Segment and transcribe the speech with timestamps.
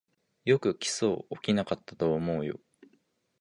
[0.45, 2.59] よく訴訟起きなかったと思うよ